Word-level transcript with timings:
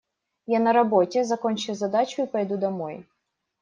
Я 0.53 0.61
на 0.67 0.73
работе, 0.73 1.23
закончу 1.23 1.75
задачу 1.75 2.23
и 2.23 2.27
пойду 2.27 2.57
домой. 2.57 3.05